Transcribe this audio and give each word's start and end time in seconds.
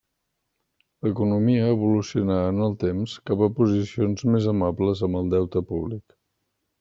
L'economia 1.07 1.67
evolucionà 1.73 2.37
en 2.53 2.63
el 2.67 2.73
temps 2.83 3.13
cap 3.31 3.43
a 3.49 3.49
posicions 3.59 4.25
més 4.37 4.49
amables 4.55 5.05
amb 5.09 5.21
el 5.21 5.31
deute 5.35 5.63
públic. 5.73 6.07